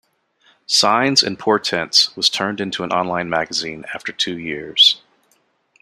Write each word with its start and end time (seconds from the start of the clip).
"Signs 0.65 1.21
and 1.21 1.37
Portents" 1.37 2.15
was 2.15 2.27
turned 2.27 2.59
into 2.59 2.81
an 2.83 2.91
online 2.91 3.29
magazine 3.29 3.85
after 3.93 4.11
two 4.11 4.35
years. 4.35 5.03